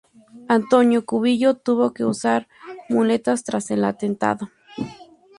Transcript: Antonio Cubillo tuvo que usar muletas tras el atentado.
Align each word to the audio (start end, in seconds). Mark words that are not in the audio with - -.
Antonio 0.47 1.05
Cubillo 1.05 1.53
tuvo 1.57 1.93
que 1.93 2.03
usar 2.05 2.47
muletas 2.89 3.43
tras 3.43 3.69
el 3.69 3.83
atentado. 3.85 4.49